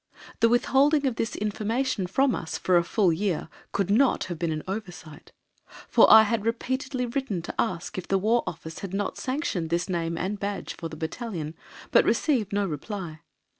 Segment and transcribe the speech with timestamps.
[0.39, 4.51] The withholding of this information from us for a full year could not have been
[4.51, 5.31] an oversight,
[5.87, 9.87] for I had repeatedly written to ask if the War Office had not sanctioned this
[9.87, 11.53] name and badge for the Battalion,
[11.91, 13.19] but received no reply.